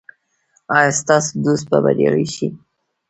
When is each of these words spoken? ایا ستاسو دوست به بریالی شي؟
ایا 0.77 0.91
ستاسو 0.99 1.31
دوست 1.45 1.65
به 1.71 1.77
بریالی 1.83 2.27
شي؟ 2.35 2.47